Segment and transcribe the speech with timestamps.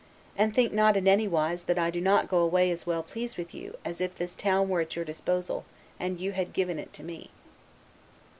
[0.35, 3.37] And think not in any wise that I do not go away as well pleased
[3.37, 5.63] with you as if this town were at your disposal,
[5.99, 7.29] and you had given it to me.